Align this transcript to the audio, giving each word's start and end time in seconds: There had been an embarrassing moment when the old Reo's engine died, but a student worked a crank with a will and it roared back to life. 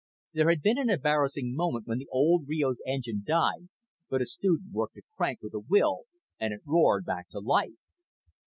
There 0.33 0.49
had 0.49 0.63
been 0.63 0.79
an 0.79 0.89
embarrassing 0.89 1.53
moment 1.53 1.85
when 1.85 1.99
the 1.99 2.07
old 2.11 2.47
Reo's 2.47 2.81
engine 2.87 3.23
died, 3.23 3.69
but 4.09 4.19
a 4.23 4.25
student 4.25 4.71
worked 4.73 4.97
a 4.97 5.03
crank 5.15 5.43
with 5.43 5.53
a 5.53 5.59
will 5.59 6.05
and 6.39 6.55
it 6.55 6.61
roared 6.65 7.05
back 7.05 7.29
to 7.29 7.39
life. 7.39 7.77